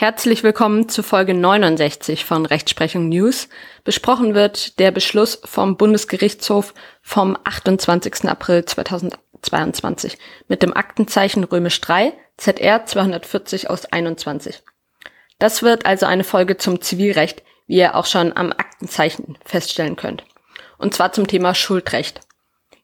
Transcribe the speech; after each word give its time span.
Herzlich 0.00 0.44
willkommen 0.44 0.88
zu 0.88 1.02
Folge 1.02 1.34
69 1.34 2.24
von 2.24 2.46
Rechtsprechung 2.46 3.08
News. 3.08 3.48
Besprochen 3.82 4.32
wird 4.32 4.78
der 4.78 4.92
Beschluss 4.92 5.40
vom 5.44 5.76
Bundesgerichtshof 5.76 6.72
vom 7.02 7.36
28. 7.42 8.28
April 8.28 8.64
2022 8.64 10.16
mit 10.46 10.62
dem 10.62 10.72
Aktenzeichen 10.72 11.42
römisch 11.42 11.80
3 11.80 12.12
ZR 12.36 12.86
240 12.86 13.70
aus 13.70 13.86
21. 13.86 14.62
Das 15.40 15.64
wird 15.64 15.84
also 15.84 16.06
eine 16.06 16.22
Folge 16.22 16.56
zum 16.58 16.80
Zivilrecht, 16.80 17.42
wie 17.66 17.78
ihr 17.78 17.96
auch 17.96 18.06
schon 18.06 18.36
am 18.36 18.52
Aktenzeichen 18.52 19.36
feststellen 19.44 19.96
könnt. 19.96 20.22
Und 20.78 20.94
zwar 20.94 21.10
zum 21.10 21.26
Thema 21.26 21.56
Schuldrecht. 21.56 22.20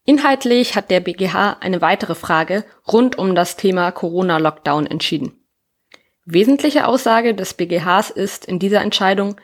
Inhaltlich 0.04 0.74
hat 0.74 0.90
der 0.90 0.98
BGH 0.98 1.58
eine 1.60 1.80
weitere 1.80 2.16
Frage 2.16 2.64
rund 2.90 3.16
um 3.16 3.36
das 3.36 3.54
Thema 3.54 3.92
Corona-Lockdown 3.92 4.88
entschieden. 4.88 5.43
Wesentliche 6.26 6.86
Aussage 6.86 7.34
des 7.34 7.54
BGHs 7.54 8.10
ist 8.10 8.46
in 8.46 8.58
dieser 8.58 8.80
Entscheidung, 8.80 9.36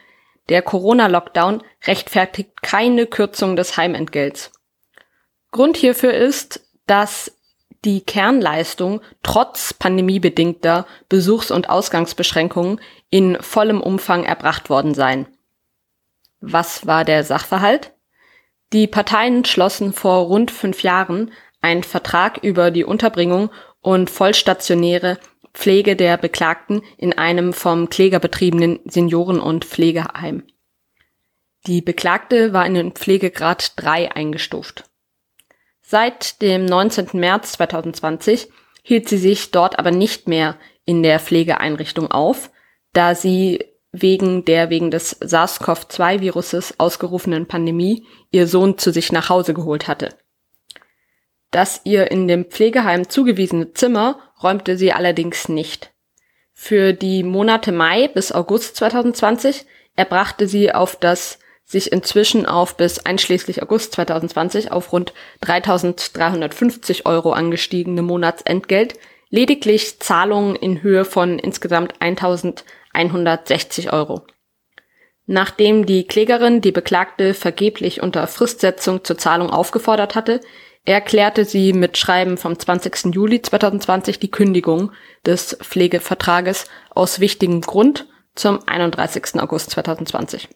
der 0.48 0.62
Corona-Lockdown 0.62 1.62
rechtfertigt 1.84 2.62
keine 2.62 3.06
Kürzung 3.06 3.54
des 3.54 3.76
Heimentgelts. 3.76 4.50
Grund 5.50 5.76
hierfür 5.76 6.14
ist, 6.14 6.66
dass 6.86 7.36
die 7.84 8.00
Kernleistung 8.00 9.00
trotz 9.22 9.74
pandemiebedingter 9.74 10.86
Besuchs- 11.08 11.50
und 11.50 11.68
Ausgangsbeschränkungen 11.70 12.80
in 13.10 13.40
vollem 13.40 13.80
Umfang 13.80 14.24
erbracht 14.24 14.70
worden 14.70 14.94
seien. 14.94 15.26
Was 16.40 16.86
war 16.86 17.04
der 17.04 17.24
Sachverhalt? 17.24 17.92
Die 18.72 18.86
Parteien 18.86 19.44
schlossen 19.44 19.92
vor 19.92 20.26
rund 20.26 20.50
fünf 20.50 20.82
Jahren 20.82 21.32
einen 21.60 21.82
Vertrag 21.82 22.38
über 22.42 22.70
die 22.70 22.84
Unterbringung 22.84 23.50
und 23.80 24.10
vollstationäre 24.10 25.18
Pflege 25.60 25.94
der 25.94 26.16
Beklagten 26.16 26.80
in 26.96 27.12
einem 27.12 27.52
vom 27.52 27.90
Kläger 27.90 28.18
betriebenen 28.18 28.80
Senioren- 28.86 29.40
und 29.40 29.66
Pflegeheim. 29.66 30.42
Die 31.66 31.82
Beklagte 31.82 32.54
war 32.54 32.64
in 32.64 32.72
den 32.72 32.92
Pflegegrad 32.92 33.74
3 33.76 34.12
eingestuft. 34.12 34.84
Seit 35.82 36.40
dem 36.40 36.64
19. 36.64 37.08
März 37.12 37.52
2020 37.52 38.48
hielt 38.82 39.10
sie 39.10 39.18
sich 39.18 39.50
dort 39.50 39.78
aber 39.78 39.90
nicht 39.90 40.28
mehr 40.28 40.56
in 40.86 41.02
der 41.02 41.20
Pflegeeinrichtung 41.20 42.10
auf, 42.10 42.50
da 42.94 43.14
sie 43.14 43.62
wegen 43.92 44.46
der 44.46 44.70
wegen 44.70 44.90
des 44.90 45.20
SARS-CoV-2-Viruses 45.20 46.76
ausgerufenen 46.78 47.46
Pandemie 47.46 48.06
ihr 48.30 48.46
Sohn 48.46 48.78
zu 48.78 48.92
sich 48.92 49.12
nach 49.12 49.28
Hause 49.28 49.52
geholt 49.52 49.88
hatte. 49.88 50.16
Das 51.50 51.80
ihr 51.84 52.10
in 52.10 52.28
dem 52.28 52.44
Pflegeheim 52.44 53.08
zugewiesene 53.08 53.72
Zimmer 53.72 54.20
räumte 54.42 54.76
sie 54.76 54.92
allerdings 54.92 55.48
nicht. 55.48 55.92
Für 56.52 56.92
die 56.92 57.22
Monate 57.22 57.72
Mai 57.72 58.08
bis 58.08 58.32
August 58.32 58.76
2020 58.76 59.64
erbrachte 59.96 60.46
sie 60.46 60.72
auf 60.72 60.96
das 60.96 61.38
sich 61.64 61.92
inzwischen 61.92 62.46
auf 62.46 62.76
bis 62.76 62.98
einschließlich 62.98 63.62
August 63.62 63.92
2020 63.92 64.72
auf 64.72 64.92
rund 64.92 65.12
3.350 65.44 67.06
Euro 67.06 67.32
angestiegene 67.32 68.02
Monatsentgelt 68.02 68.94
lediglich 69.30 70.00
Zahlungen 70.00 70.56
in 70.56 70.82
Höhe 70.82 71.04
von 71.04 71.38
insgesamt 71.38 71.94
1.160 72.00 73.92
Euro. 73.92 74.22
Nachdem 75.26 75.86
die 75.86 76.08
Klägerin 76.08 76.60
die 76.60 76.72
Beklagte 76.72 77.34
vergeblich 77.34 78.02
unter 78.02 78.26
Fristsetzung 78.26 79.04
zur 79.04 79.16
Zahlung 79.16 79.50
aufgefordert 79.50 80.16
hatte, 80.16 80.40
erklärte 80.84 81.44
sie 81.44 81.72
mit 81.72 81.98
Schreiben 81.98 82.36
vom 82.36 82.58
20. 82.58 83.14
Juli 83.14 83.42
2020 83.42 84.18
die 84.18 84.30
Kündigung 84.30 84.92
des 85.24 85.56
Pflegevertrages 85.60 86.66
aus 86.90 87.20
wichtigem 87.20 87.60
Grund 87.60 88.08
zum 88.34 88.60
31. 88.66 89.40
August 89.40 89.70
2020. 89.70 90.48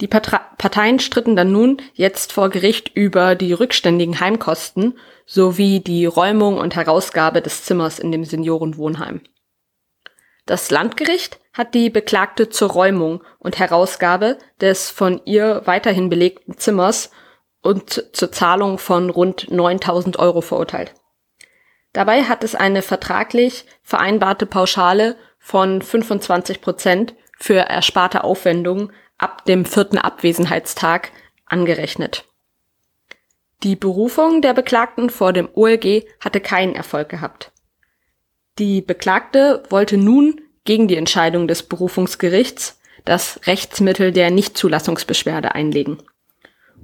Die 0.00 0.06
Parteien 0.06 1.00
stritten 1.00 1.34
dann 1.34 1.50
nun 1.50 1.78
jetzt 1.92 2.32
vor 2.32 2.50
Gericht 2.50 2.92
über 2.94 3.34
die 3.34 3.52
rückständigen 3.52 4.20
Heimkosten 4.20 4.96
sowie 5.26 5.80
die 5.80 6.06
Räumung 6.06 6.58
und 6.58 6.76
Herausgabe 6.76 7.42
des 7.42 7.64
Zimmers 7.64 7.98
in 7.98 8.12
dem 8.12 8.24
Seniorenwohnheim. 8.24 9.22
Das 10.46 10.70
Landgericht 10.70 11.40
hat 11.52 11.74
die 11.74 11.90
Beklagte 11.90 12.48
zur 12.48 12.70
Räumung 12.70 13.24
und 13.38 13.58
Herausgabe 13.58 14.38
des 14.60 14.88
von 14.88 15.20
ihr 15.24 15.62
weiterhin 15.64 16.08
belegten 16.08 16.56
Zimmers 16.56 17.10
und 17.68 18.16
zur 18.16 18.32
Zahlung 18.32 18.78
von 18.78 19.10
rund 19.10 19.50
9000 19.50 20.18
Euro 20.18 20.40
verurteilt. 20.40 20.94
Dabei 21.92 22.22
hat 22.22 22.42
es 22.42 22.54
eine 22.54 22.80
vertraglich 22.80 23.66
vereinbarte 23.82 24.46
Pauschale 24.46 25.16
von 25.38 25.82
25 25.82 26.62
Prozent 26.62 27.14
für 27.38 27.58
ersparte 27.58 28.24
Aufwendungen 28.24 28.90
ab 29.18 29.44
dem 29.44 29.66
vierten 29.66 29.98
Abwesenheitstag 29.98 31.12
angerechnet. 31.44 32.24
Die 33.62 33.76
Berufung 33.76 34.40
der 34.40 34.54
Beklagten 34.54 35.10
vor 35.10 35.34
dem 35.34 35.50
OLG 35.52 36.06
hatte 36.20 36.40
keinen 36.40 36.74
Erfolg 36.74 37.10
gehabt. 37.10 37.52
Die 38.58 38.80
Beklagte 38.80 39.62
wollte 39.68 39.98
nun 39.98 40.40
gegen 40.64 40.88
die 40.88 40.96
Entscheidung 40.96 41.46
des 41.46 41.64
Berufungsgerichts 41.64 42.80
das 43.04 43.40
Rechtsmittel 43.46 44.10
der 44.10 44.30
Nichtzulassungsbeschwerde 44.30 45.54
einlegen 45.54 45.98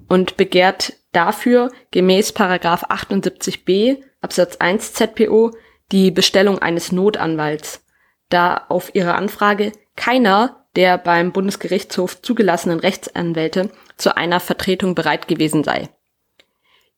und 0.09 0.37
begehrt 0.37 0.95
dafür 1.13 1.71
gemäß 1.91 2.35
78b 2.35 4.03
Absatz 4.21 4.57
1 4.57 4.95
ZPO 4.95 5.53
die 5.93 6.11
Bestellung 6.11 6.59
eines 6.59 6.93
Notanwalts, 6.93 7.85
da 8.29 8.67
auf 8.69 8.95
ihre 8.95 9.15
Anfrage 9.15 9.73
keiner 9.97 10.67
der 10.77 10.99
beim 10.99 11.33
Bundesgerichtshof 11.33 12.21
zugelassenen 12.21 12.81
Rechtsanwälte 12.81 13.71
zu 13.97 14.17
einer 14.17 14.41
Vertretung 14.41 14.95
bereit 14.95 15.29
gewesen 15.29 15.63
sei. 15.63 15.89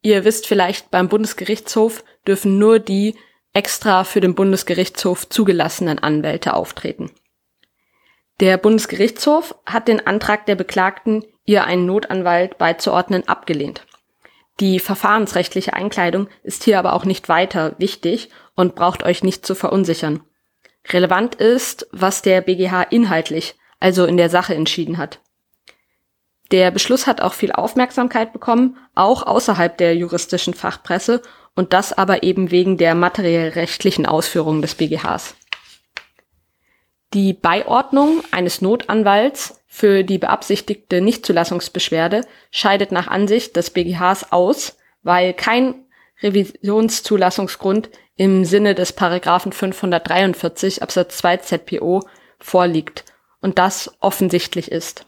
Ihr 0.01 0.25
wisst 0.25 0.47
vielleicht, 0.47 0.91
beim 0.91 1.09
Bundesgerichtshof 1.09 2.05
dürfen 2.27 2.59
nur 2.59 2.79
die 2.79 3.17
extra 3.53 4.05
für 4.05 4.21
den 4.21 4.35
Bundesgerichtshof 4.35 5.29
zugelassenen 5.29 5.99
Anwälte 5.99 6.55
auftreten. 6.55 7.11
Der 8.41 8.59
Bundesgerichtshof 8.59 9.55
hat 9.65 9.89
den 9.89 10.07
Antrag 10.07 10.47
der 10.47 10.57
Beklagten 10.57 11.25
ihr 11.47 11.65
einen 11.65 11.87
Notanwalt 11.87 12.59
beizuordnen, 12.59 13.27
abgelehnt. 13.27 13.87
Die 14.61 14.79
verfahrensrechtliche 14.81 15.75
Einkleidung 15.75 16.29
ist 16.43 16.65
hier 16.65 16.79
aber 16.79 16.93
auch 16.95 17.05
nicht 17.05 17.29
weiter 17.29 17.75
wichtig 17.79 18.31
und 18.55 18.75
braucht 18.75 19.03
euch 19.03 19.23
nicht 19.23 19.47
zu 19.47 19.55
verunsichern. 19.55 20.23
Relevant 20.89 21.35
ist, 21.35 21.89
was 21.93 22.23
der 22.23 22.41
BGH 22.41 22.83
inhaltlich, 22.85 23.57
also 23.81 24.07
in 24.07 24.17
der 24.17 24.31
Sache 24.31 24.55
entschieden 24.55 24.99
hat. 24.99 25.21
Der 26.53 26.71
Beschluss 26.71 27.07
hat 27.07 27.21
auch 27.21 27.35
viel 27.35 27.53
Aufmerksamkeit 27.53 28.33
bekommen, 28.33 28.77
auch 28.95 29.27
außerhalb 29.27 29.77
der 29.77 29.97
juristischen 29.97 30.55
Fachpresse 30.55 31.21
und 31.55 31.73
das 31.73 31.93
aber 31.93 32.23
eben 32.23 32.51
wegen 32.51 32.77
der 32.77 32.95
materiell 32.95 33.51
rechtlichen 33.51 34.07
Ausführungen 34.07 34.63
des 34.63 34.77
BGHs. 34.77 35.35
Die 37.17 37.33
Beiordnung 37.33 38.23
eines 38.31 38.61
Notanwalts 38.61 39.63
für 39.67 40.05
die 40.05 40.19
beabsichtigte 40.19 41.01
Nichtzulassungsbeschwerde 41.01 42.21
scheidet 42.51 42.93
nach 42.93 43.09
Ansicht 43.09 43.57
des 43.57 43.71
BGHs 43.71 44.33
aus, 44.33 44.77
weil 45.03 45.33
kein 45.33 45.87
Revisionszulassungsgrund 46.23 47.89
im 48.17 48.45
Sinne 48.45 48.75
des 48.75 48.93
Paragraphen 48.93 49.53
543 49.53 50.83
Absatz 50.83 51.17
2 51.17 51.39
ZPO 51.39 52.03
vorliegt 52.39 53.07
und 53.41 53.59
das 53.59 53.97
offensichtlich 54.01 54.71
ist. 54.71 55.07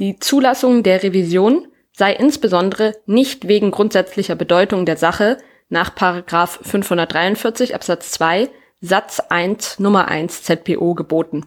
Die 0.00 0.18
Zulassung 0.18 0.82
der 0.82 1.04
Revision 1.04 1.68
sei 1.92 2.12
insbesondere 2.12 2.96
nicht 3.06 3.46
wegen 3.46 3.70
grundsätzlicher 3.70 4.34
Bedeutung 4.34 4.84
der 4.84 4.96
Sache 4.96 5.38
nach 5.68 5.94
Paragraph 5.94 6.58
543 6.64 7.76
Absatz 7.76 8.10
2 8.10 8.50
Satz 8.82 9.20
1 9.20 9.78
Nummer 9.78 10.08
1 10.08 10.42
ZPO 10.42 10.94
geboten. 10.94 11.44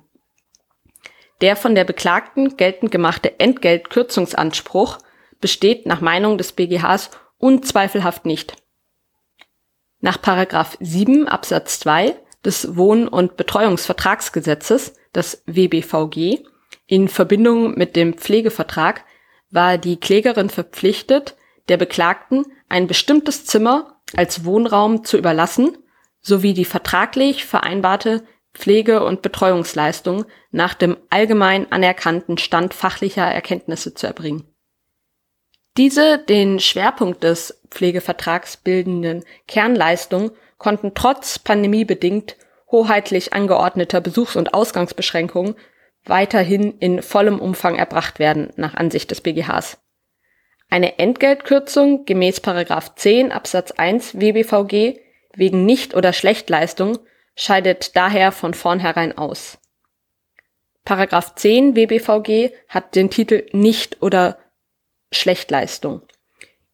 Der 1.41 1.56
von 1.56 1.74
der 1.74 1.83
Beklagten 1.83 2.57
geltend 2.57 2.91
gemachte 2.91 3.39
Entgeltkürzungsanspruch 3.39 5.00
besteht 5.41 5.88
nach 5.88 6.00
Meinung 6.00 6.38
des 6.38 6.51
BGHs 6.51 7.09
unzweifelhaft 7.39 8.27
nicht. 8.27 8.56
Nach 10.00 10.21
Paragraph 10.21 10.77
7 10.80 11.27
Absatz 11.27 11.80
2 11.80 12.15
des 12.45 12.77
Wohn- 12.77 13.07
und 13.07 13.35
Betreuungsvertragsgesetzes, 13.35 14.94
das 15.12 15.41
WBVG, 15.47 16.44
in 16.85 17.07
Verbindung 17.07 17.74
mit 17.74 17.95
dem 17.95 18.13
Pflegevertrag 18.13 19.06
war 19.50 19.80
die 19.80 20.00
Klägerin 20.00 20.51
verpflichtet, 20.51 21.35
der 21.68 21.77
Beklagten 21.77 22.45
ein 22.69 22.85
bestimmtes 22.85 23.45
Zimmer 23.45 24.00
als 24.15 24.45
Wohnraum 24.45 25.03
zu 25.03 25.18
überlassen 25.18 25.80
sowie 26.23 26.53
die 26.53 26.65
vertraglich 26.65 27.45
vereinbarte 27.45 28.23
Pflege- 28.53 29.03
und 29.03 29.21
Betreuungsleistung 29.21 30.25
nach 30.51 30.73
dem 30.73 30.97
allgemein 31.09 31.71
anerkannten 31.71 32.37
Stand 32.37 32.73
fachlicher 32.73 33.25
Erkenntnisse 33.25 33.93
zu 33.93 34.07
erbringen. 34.07 34.47
Diese 35.75 36.19
den 36.19 36.59
Schwerpunkt 36.59 37.23
des 37.23 37.61
Pflegevertrags 37.69 38.57
bildenden 38.57 39.23
Kernleistungen 39.47 40.31
konnten 40.57 40.93
trotz 40.93 41.39
pandemiebedingt 41.39 42.37
hoheitlich 42.71 43.33
angeordneter 43.33 43.99
Besuchs- 43.99 44.35
und 44.35 44.53
Ausgangsbeschränkungen 44.53 45.55
weiterhin 46.05 46.77
in 46.79 47.01
vollem 47.01 47.39
Umfang 47.39 47.75
erbracht 47.75 48.19
werden, 48.19 48.51
nach 48.55 48.75
Ansicht 48.75 49.09
des 49.11 49.21
BGHs. 49.21 49.79
Eine 50.69 50.99
Entgeltkürzung 50.99 52.05
gemäß 52.05 52.41
10 52.95 53.31
Absatz 53.31 53.71
1 53.71 54.19
WBVG 54.19 54.99
wegen 55.35 55.65
Nicht- 55.65 55.95
oder 55.95 56.13
Schlechtleistung 56.13 57.00
scheidet 57.35 57.95
daher 57.95 58.31
von 58.31 58.53
vornherein 58.53 59.18
aus. 59.18 59.57
Paragraph 60.85 61.35
10 61.35 61.75
WBVG 61.75 62.51
hat 62.68 62.95
den 62.95 63.09
Titel 63.09 63.45
Nicht- 63.51 64.01
oder 64.01 64.38
Schlechtleistung. 65.12 66.01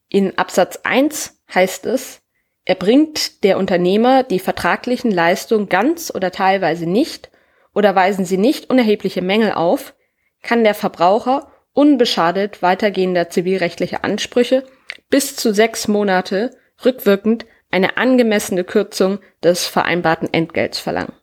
In 0.09 0.37
Absatz 0.37 0.79
1 0.83 1.39
heißt 1.53 1.85
es, 1.85 2.21
erbringt 2.65 3.43
der 3.43 3.57
Unternehmer 3.57 4.23
die 4.23 4.39
vertraglichen 4.39 5.11
Leistungen 5.11 5.69
ganz 5.69 6.11
oder 6.13 6.31
teilweise 6.31 6.87
nicht 6.87 7.29
oder 7.73 7.95
weisen 7.95 8.25
sie 8.25 8.37
nicht 8.37 8.69
unerhebliche 8.69 9.21
Mängel 9.21 9.51
auf, 9.51 9.93
kann 10.41 10.63
der 10.63 10.73
Verbraucher 10.73 11.51
unbeschadet 11.73 12.61
weitergehender 12.61 13.29
zivilrechtlicher 13.29 14.03
Ansprüche 14.03 14.63
bis 15.09 15.35
zu 15.35 15.53
sechs 15.53 15.87
Monate 15.87 16.57
rückwirkend 16.83 17.45
eine 17.71 17.97
angemessene 17.97 18.63
Kürzung 18.63 19.19
des 19.43 19.65
vereinbarten 19.65 20.33
Entgelts 20.33 20.79
verlangen. 20.79 21.13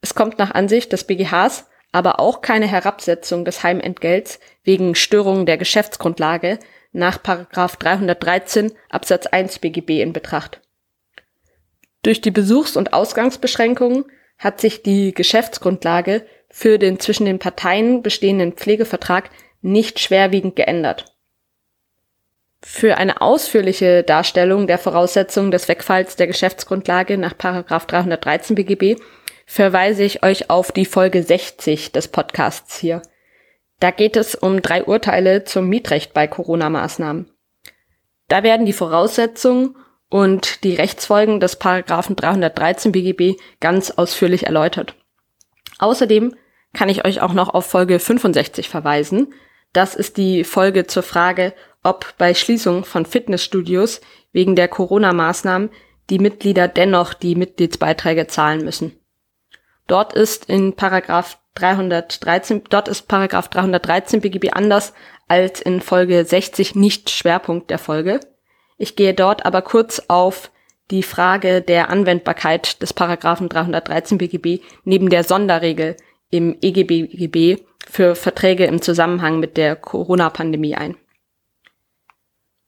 Es 0.00 0.14
kommt 0.14 0.38
nach 0.38 0.52
Ansicht 0.52 0.92
des 0.92 1.04
BGHs 1.04 1.66
aber 1.92 2.20
auch 2.20 2.40
keine 2.40 2.66
Herabsetzung 2.66 3.44
des 3.44 3.62
Heimentgelts 3.62 4.38
wegen 4.62 4.94
Störungen 4.94 5.46
der 5.46 5.58
Geschäftsgrundlage 5.58 6.58
nach 6.92 7.18
313 7.18 8.72
Absatz 8.88 9.26
1 9.26 9.58
BGB 9.58 10.00
in 10.00 10.12
Betracht. 10.12 10.60
Durch 12.02 12.20
die 12.20 12.30
Besuchs- 12.30 12.76
und 12.76 12.92
Ausgangsbeschränkungen 12.92 14.04
hat 14.38 14.60
sich 14.60 14.82
die 14.82 15.12
Geschäftsgrundlage 15.12 16.26
für 16.48 16.78
den 16.78 16.98
zwischen 16.98 17.26
den 17.26 17.38
Parteien 17.38 18.02
bestehenden 18.02 18.52
Pflegevertrag 18.52 19.30
nicht 19.60 20.00
schwerwiegend 20.00 20.56
geändert. 20.56 21.16
Für 22.62 22.98
eine 22.98 23.20
ausführliche 23.22 24.02
Darstellung 24.02 24.66
der 24.66 24.78
Voraussetzungen 24.78 25.50
des 25.50 25.66
Wegfalls 25.68 26.16
der 26.16 26.26
Geschäftsgrundlage 26.26 27.16
nach 27.16 27.32
313 27.32 28.54
BGB 28.54 29.00
verweise 29.46 30.04
ich 30.04 30.22
euch 30.22 30.50
auf 30.50 30.70
die 30.70 30.84
Folge 30.84 31.22
60 31.22 31.92
des 31.92 32.08
Podcasts 32.08 32.78
hier. 32.78 33.02
Da 33.80 33.90
geht 33.90 34.16
es 34.16 34.34
um 34.34 34.60
drei 34.60 34.84
Urteile 34.84 35.44
zum 35.44 35.68
Mietrecht 35.68 36.12
bei 36.12 36.26
Corona-Maßnahmen. 36.26 37.30
Da 38.28 38.42
werden 38.42 38.66
die 38.66 38.74
Voraussetzungen 38.74 39.74
und 40.10 40.62
die 40.62 40.74
Rechtsfolgen 40.74 41.40
des 41.40 41.56
Paragraphen 41.56 42.14
313 42.14 42.92
BGB 42.92 43.40
ganz 43.60 43.90
ausführlich 43.90 44.44
erläutert. 44.44 44.94
Außerdem 45.78 46.36
kann 46.74 46.90
ich 46.90 47.06
euch 47.06 47.22
auch 47.22 47.32
noch 47.32 47.48
auf 47.48 47.66
Folge 47.66 47.98
65 47.98 48.68
verweisen. 48.68 49.32
Das 49.72 49.94
ist 49.94 50.16
die 50.16 50.44
Folge 50.44 50.86
zur 50.86 51.02
Frage, 51.02 51.54
ob 51.82 52.14
bei 52.18 52.34
Schließung 52.34 52.84
von 52.84 53.06
Fitnessstudios 53.06 54.00
wegen 54.32 54.56
der 54.56 54.68
Corona-Maßnahmen 54.68 55.70
die 56.10 56.18
Mitglieder 56.18 56.68
dennoch 56.68 57.14
die 57.14 57.36
Mitgliedsbeiträge 57.36 58.26
zahlen 58.26 58.64
müssen. 58.64 58.98
Dort 59.86 60.12
ist 60.12 60.46
in 60.46 60.74
Paragraph 60.74 61.38
313, 61.54 62.64
dort 62.68 62.88
ist 62.88 63.08
Paragraph 63.08 63.48
313 63.48 64.20
BGB 64.20 64.52
anders 64.52 64.92
als 65.28 65.60
in 65.60 65.80
Folge 65.80 66.24
60 66.24 66.74
nicht 66.74 67.10
Schwerpunkt 67.10 67.70
der 67.70 67.78
Folge. 67.78 68.20
Ich 68.78 68.96
gehe 68.96 69.14
dort 69.14 69.46
aber 69.46 69.62
kurz 69.62 70.02
auf 70.08 70.50
die 70.90 71.02
Frage 71.02 71.60
der 71.62 71.90
Anwendbarkeit 71.90 72.82
des 72.82 72.92
Paragraphen 72.92 73.48
313 73.48 74.18
BGB 74.18 74.62
neben 74.84 75.08
der 75.08 75.22
Sonderregel 75.22 75.96
im 76.30 76.56
EGBGB 76.60 77.62
für 77.88 78.14
Verträge 78.14 78.64
im 78.66 78.80
Zusammenhang 78.80 79.40
mit 79.40 79.56
der 79.56 79.76
Corona-Pandemie 79.76 80.76
ein. 80.76 80.96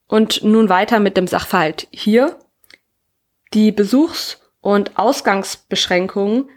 Und 0.09 0.45
nun 0.45 0.69
weiter 0.69 1.01
mit 1.01 1.17
dem 1.17 1.27
Sachverhalt 1.27 1.89
hier. 1.91 2.39
Die 3.55 3.73
Besuchs- 3.73 4.41
und 4.61 4.99
Ausgangsbeschränkungen 4.99 6.51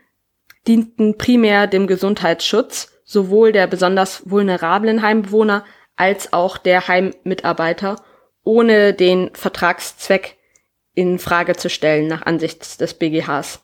dienten 0.67 1.17
primär 1.17 1.67
dem 1.67 1.87
Gesundheitsschutz 1.87 2.91
sowohl 3.05 3.51
der 3.51 3.67
besonders 3.67 4.29
vulnerablen 4.29 5.01
Heimbewohner 5.01 5.63
als 5.95 6.33
auch 6.33 6.57
der 6.57 6.87
Heimmitarbeiter, 6.87 8.03
ohne 8.43 8.93
den 8.93 9.33
Vertragszweck 9.33 10.37
in 10.93 11.19
Frage 11.19 11.55
zu 11.55 11.69
stellen 11.69 12.07
nach 12.07 12.23
Ansicht 12.23 12.81
des 12.81 12.95
BGHs. 12.95 13.61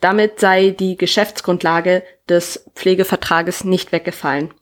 Damit 0.00 0.38
sei 0.38 0.70
die 0.70 0.96
Geschäftsgrundlage 0.96 2.04
des 2.28 2.70
Pflegevertrages 2.74 3.64
nicht 3.64 3.92
weggefallen. 3.92 4.52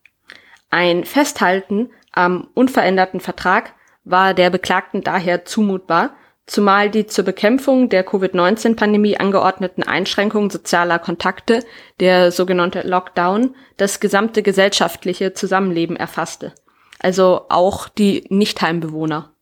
Ein 0.71 1.05
Festhalten 1.05 1.91
am 2.13 2.49
unveränderten 2.55 3.21
Vertrag 3.21 3.75
war 4.05 4.35
der 4.35 4.51
Beklagten 4.51 5.03
daher 5.03 5.45
zumutbar, 5.45 6.17
zumal 6.47 6.91
die 6.91 7.07
zur 7.07 7.25
Bekämpfung 7.25 7.89
der 7.89 8.05
Covid-19-Pandemie 8.05 9.19
angeordneten 9.19 9.83
Einschränkungen 9.83 10.51
sozialer 10.51 10.99
Kontakte, 10.99 11.65
der 12.01 12.31
sogenannte 12.31 12.83
Lockdown, 12.83 13.55
das 13.77 14.01
gesamte 14.01 14.43
gesellschaftliche 14.43 15.33
Zusammenleben 15.35 15.97
erfasste, 15.97 16.53
also 17.01 17.47
auch 17.49 17.89
die 17.89 18.25
Nichtheimbewohner. 18.29 19.33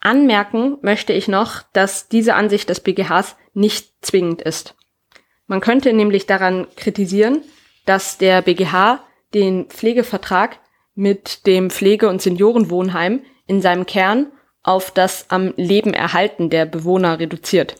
Anmerken 0.00 0.78
möchte 0.82 1.12
ich 1.12 1.28
noch, 1.28 1.62
dass 1.72 2.08
diese 2.08 2.34
Ansicht 2.34 2.68
des 2.68 2.80
BGHs 2.80 3.36
nicht 3.54 3.92
zwingend 4.04 4.42
ist. 4.42 4.74
Man 5.52 5.60
könnte 5.60 5.92
nämlich 5.92 6.24
daran 6.24 6.66
kritisieren, 6.76 7.42
dass 7.84 8.16
der 8.16 8.40
BGH 8.40 9.00
den 9.34 9.66
Pflegevertrag 9.66 10.58
mit 10.94 11.46
dem 11.46 11.68
Pflege- 11.68 12.08
und 12.08 12.22
Seniorenwohnheim 12.22 13.20
in 13.46 13.60
seinem 13.60 13.84
Kern 13.84 14.28
auf 14.62 14.90
das 14.90 15.26
am 15.28 15.52
Leben 15.58 15.92
erhalten 15.92 16.48
der 16.48 16.64
Bewohner 16.64 17.18
reduziert. 17.18 17.74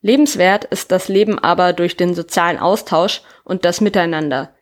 Lebenswert 0.00 0.64
ist 0.64 0.90
das 0.90 1.06
Leben 1.06 1.38
aber 1.38 1.74
durch 1.74 1.96
den 1.96 2.12
sozialen 2.12 2.58
Austausch 2.58 3.22
und 3.44 3.64
das 3.64 3.80
Miteinander. 3.80 4.52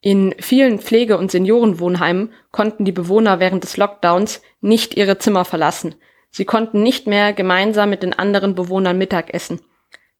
In 0.00 0.34
vielen 0.38 0.78
Pflege- 0.78 1.18
und 1.18 1.30
Seniorenwohnheimen 1.30 2.32
konnten 2.52 2.86
die 2.86 2.92
Bewohner 2.92 3.38
während 3.38 3.64
des 3.64 3.76
Lockdowns 3.76 4.40
nicht 4.62 4.96
ihre 4.96 5.18
Zimmer 5.18 5.44
verlassen. 5.44 5.94
Sie 6.30 6.46
konnten 6.46 6.82
nicht 6.82 7.06
mehr 7.06 7.34
gemeinsam 7.34 7.90
mit 7.90 8.02
den 8.02 8.14
anderen 8.14 8.54
Bewohnern 8.54 8.96
Mittag 8.96 9.34
essen. 9.34 9.60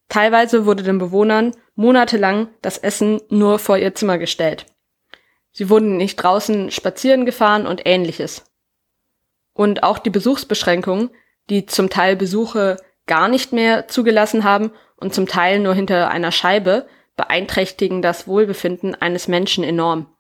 Teilweise 0.09 0.67
wurde 0.67 0.83
den 0.83 0.99
Bewohnern 0.99 1.55
monatelang 1.75 2.49
das 2.63 2.79
Essen 2.79 3.21
nur 3.31 3.59
vor 3.59 3.79
ihr 3.79 3.95
Zimmer 3.95 4.19
gestellt. 4.19 4.67
Sie 5.53 5.71
wurden 5.71 5.97
nicht 5.97 6.17
draußen 6.17 6.71
spazieren 6.71 7.27
gefahren 7.27 7.67
und 7.67 7.87
ähnliches. 7.87 8.45
Und 9.53 9.83
auch 9.83 9.99
die 9.99 10.11
Besuchsbeschränkungen, 10.11 11.11
die 11.49 11.67
zum 11.67 11.91
Teil 11.91 12.17
Besuche 12.17 12.77
gar 13.07 13.29
nicht 13.29 13.53
mehr 13.53 13.87
zugelassen 13.87 14.45
haben 14.45 14.73
und 14.97 15.15
zum 15.15 15.27
Teil 15.27 15.61
nur 15.61 15.75
hinter 15.75 16.11
einer 16.11 16.33
Scheibe, 16.33 16.87
beeinträchtigen 17.17 18.03
das 18.03 18.27
Wohlbefinden 18.27 18.95
eines 18.95 19.29
Menschen 19.29 19.63
enorm. 19.63 20.13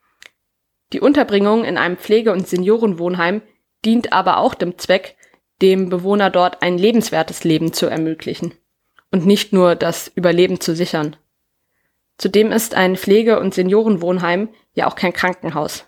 Die 0.93 1.00
Unterbringung 1.00 1.64
in 1.64 1.76
einem 1.79 1.97
Pflege- 1.97 2.33
und 2.33 2.47
Seniorenwohnheim 2.47 3.43
dient 3.85 4.12
aber 4.12 4.38
auch 4.38 4.55
dem 4.55 4.79
Zweck, 4.79 5.17
dem 5.61 5.88
Bewohner 5.88 6.31
dort 6.31 6.62
ein 6.62 6.79
lebenswertes 6.79 7.43
Leben 7.43 7.73
zu 7.73 7.87
ermöglichen 7.87 8.55
und 9.14 9.26
nicht 9.26 9.52
nur 9.52 9.76
das 9.76 10.11
Überleben 10.16 10.59
zu 10.59 10.75
sichern. 10.75 11.14
Zudem 12.18 12.50
ist 12.50 12.75
ein 12.75 12.97
Pflege- 12.97 13.38
und 13.38 13.54
Seniorenwohnheim 13.54 14.49
ja 14.73 14.88
auch 14.88 14.97
kein 14.97 15.12
Krankenhaus. 15.12 15.87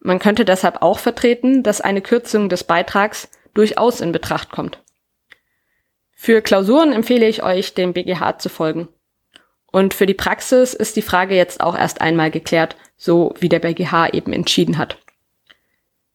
Man 0.00 0.18
könnte 0.18 0.44
deshalb 0.44 0.82
auch 0.82 0.98
vertreten, 0.98 1.62
dass 1.62 1.80
eine 1.80 2.02
Kürzung 2.02 2.50
des 2.50 2.64
Beitrags 2.64 3.30
durchaus 3.54 4.02
in 4.02 4.12
Betracht 4.12 4.50
kommt. 4.50 4.82
Für 6.12 6.42
Klausuren 6.42 6.92
empfehle 6.92 7.26
ich 7.26 7.42
euch, 7.42 7.72
dem 7.72 7.94
BGH 7.94 8.36
zu 8.38 8.50
folgen. 8.50 8.88
Und 9.72 9.94
für 9.94 10.04
die 10.04 10.12
Praxis 10.12 10.74
ist 10.74 10.96
die 10.96 11.00
Frage 11.00 11.34
jetzt 11.34 11.62
auch 11.62 11.74
erst 11.74 12.02
einmal 12.02 12.30
geklärt, 12.30 12.76
so 12.98 13.32
wie 13.40 13.48
der 13.48 13.60
BGH 13.60 14.10
eben 14.10 14.34
entschieden 14.34 14.76
hat. 14.76 14.98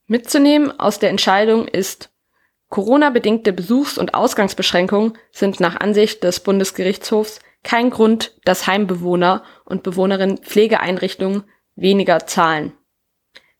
Mitzunehmen 0.06 0.80
aus 0.80 1.00
der 1.00 1.10
Entscheidung 1.10 1.68
ist, 1.68 2.12
Corona-bedingte 2.72 3.52
Besuchs- 3.52 3.98
und 3.98 4.14
Ausgangsbeschränkungen 4.14 5.18
sind 5.32 5.60
nach 5.60 5.80
Ansicht 5.80 6.24
des 6.24 6.40
Bundesgerichtshofs 6.40 7.42
kein 7.64 7.92
Grund, 7.92 8.34
dass 8.46 8.66
Heimbewohner 8.66 9.44
und 9.66 9.84
Bewohnerinnen 9.84 10.40
Pflegeeinrichtungen 10.40 11.44
weniger 11.76 12.26
zahlen. 12.26 12.72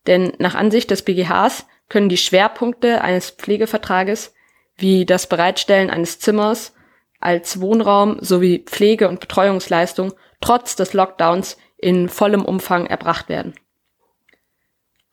Denn 0.08 0.34
nach 0.40 0.56
Ansicht 0.56 0.90
des 0.90 1.04
BGHs 1.04 1.68
können 1.90 2.10
die 2.10 2.18
Schwerpunkte 2.18 3.02
eines 3.02 3.32
Pflegevertrages 3.32 4.34
wie 4.78 5.06
das 5.06 5.28
Bereitstellen 5.28 5.90
eines 5.90 6.20
Zimmers 6.20 6.74
als 7.20 7.60
Wohnraum 7.60 8.18
sowie 8.22 8.60
Pflege- 8.60 9.10
und 9.10 9.20
Betreuungsleistung 9.20 10.14
trotz 10.40 10.78
des 10.78 10.94
Lockdowns 10.94 11.58
in 11.78 12.08
vollem 12.08 12.46
Umfang 12.46 12.88
erbracht 12.88 13.28
werden. 13.28 13.54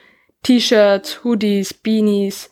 T-Shirts, 0.43 1.25
Hoodies, 1.25 1.75
Beanies, 1.75 2.51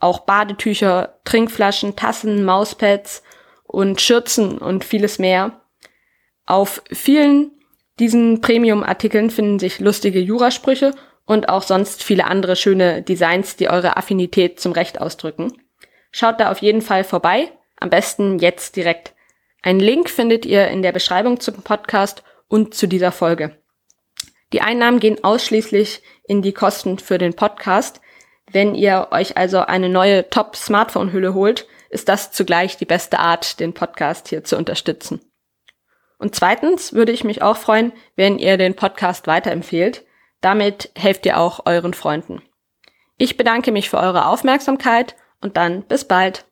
auch 0.00 0.20
Badetücher, 0.20 1.20
Trinkflaschen, 1.24 1.96
Tassen, 1.96 2.44
Mauspads 2.44 3.22
und 3.64 4.00
Schürzen 4.00 4.58
und 4.58 4.84
vieles 4.84 5.18
mehr. 5.18 5.60
Auf 6.46 6.82
vielen 6.92 7.52
diesen 7.98 8.40
Premium-Artikeln 8.40 9.30
finden 9.30 9.58
sich 9.58 9.80
lustige 9.80 10.20
Jurasprüche 10.20 10.92
und 11.24 11.48
auch 11.48 11.62
sonst 11.62 12.04
viele 12.04 12.26
andere 12.26 12.54
schöne 12.54 13.02
Designs, 13.02 13.56
die 13.56 13.68
eure 13.68 13.96
Affinität 13.96 14.60
zum 14.60 14.72
Recht 14.72 15.00
ausdrücken. 15.00 15.52
Schaut 16.12 16.40
da 16.40 16.50
auf 16.50 16.58
jeden 16.58 16.82
Fall 16.82 17.04
vorbei, 17.04 17.50
am 17.78 17.90
besten 17.90 18.38
jetzt 18.38 18.76
direkt. 18.76 19.14
Einen 19.62 19.80
Link 19.80 20.08
findet 20.08 20.46
ihr 20.46 20.68
in 20.68 20.82
der 20.82 20.92
Beschreibung 20.92 21.40
zum 21.40 21.62
Podcast 21.62 22.22
und 22.48 22.74
zu 22.74 22.86
dieser 22.86 23.12
Folge. 23.12 23.58
Die 24.52 24.60
Einnahmen 24.60 25.00
gehen 25.00 25.22
ausschließlich 25.22 26.02
in 26.24 26.42
die 26.42 26.52
Kosten 26.52 26.98
für 26.98 27.18
den 27.18 27.34
Podcast. 27.34 28.00
Wenn 28.50 28.74
ihr 28.74 29.08
euch 29.10 29.36
also 29.36 29.60
eine 29.60 29.88
neue 29.88 30.30
Top-Smartphone-Hülle 30.30 31.34
holt, 31.34 31.66
ist 31.90 32.08
das 32.08 32.30
zugleich 32.30 32.76
die 32.76 32.84
beste 32.84 33.18
Art, 33.18 33.58
den 33.58 33.74
Podcast 33.74 34.28
hier 34.28 34.44
zu 34.44 34.56
unterstützen. 34.56 35.20
Und 36.18 36.34
zweitens 36.34 36.92
würde 36.92 37.12
ich 37.12 37.24
mich 37.24 37.42
auch 37.42 37.56
freuen, 37.56 37.92
wenn 38.14 38.38
ihr 38.38 38.56
den 38.56 38.74
Podcast 38.74 39.26
weiterempfehlt. 39.26 40.04
Damit 40.40 40.90
helft 40.94 41.26
ihr 41.26 41.38
auch 41.38 41.66
euren 41.66 41.94
Freunden. 41.94 42.42
Ich 43.18 43.36
bedanke 43.36 43.72
mich 43.72 43.90
für 43.90 43.98
eure 43.98 44.26
Aufmerksamkeit 44.26 45.16
und 45.40 45.56
dann 45.56 45.82
bis 45.82 46.04
bald. 46.04 46.46